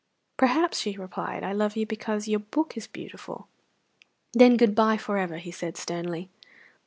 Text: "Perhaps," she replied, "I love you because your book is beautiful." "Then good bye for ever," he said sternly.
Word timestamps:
"Perhaps," 0.35 0.79
she 0.79 0.97
replied, 0.97 1.43
"I 1.43 1.51
love 1.53 1.75
you 1.77 1.85
because 1.85 2.27
your 2.27 2.39
book 2.39 2.75
is 2.75 2.87
beautiful." 2.87 3.47
"Then 4.33 4.57
good 4.57 4.73
bye 4.73 4.97
for 4.97 5.19
ever," 5.19 5.37
he 5.37 5.51
said 5.51 5.77
sternly. 5.77 6.31